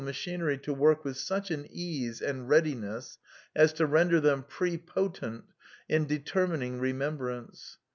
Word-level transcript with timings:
machinery 0.03 0.57
to 0.57 0.73
work 0.73 1.05
with 1.05 1.15
such 1.15 1.51
an 1.51 1.63
ease 1.69 2.21
and 2.21 2.49
readiness 2.49 3.19
as 3.55 3.71
tcr^ 3.73 3.91
\ 3.91 3.91
render 3.91 4.19
them 4.21 4.41
pre 4.41 4.75
potent 4.75 5.43
in 5.87 6.07
determining 6.07 6.79
remembrance. 6.79 7.77